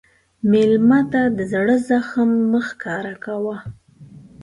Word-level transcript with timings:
مېلمه 0.51 0.99
ته 1.11 1.21
د 1.37 1.39
زړه 1.51 1.75
زخم 1.89 2.29
مه 2.51 2.61
ښکاره 2.67 3.15
کوه. 3.25 3.57